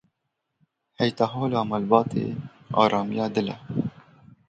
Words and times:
Heytehola 1.01 1.61
malbatê, 1.71 2.25
aramiya 2.81 3.25
dil 3.35 3.47
e. 3.55 3.55